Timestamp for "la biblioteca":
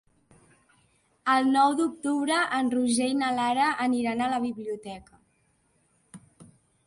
4.33-5.21